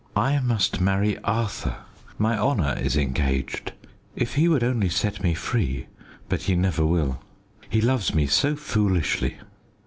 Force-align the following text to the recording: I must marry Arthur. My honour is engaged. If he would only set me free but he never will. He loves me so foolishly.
I 0.15 0.39
must 0.39 0.81
marry 0.81 1.19
Arthur. 1.19 1.75
My 2.17 2.35
honour 2.35 2.75
is 2.81 2.97
engaged. 2.97 3.73
If 4.15 4.33
he 4.33 4.47
would 4.47 4.63
only 4.63 4.89
set 4.89 5.21
me 5.21 5.35
free 5.35 5.85
but 6.27 6.41
he 6.41 6.55
never 6.55 6.83
will. 6.83 7.21
He 7.69 7.81
loves 7.81 8.11
me 8.11 8.25
so 8.25 8.55
foolishly. 8.55 9.37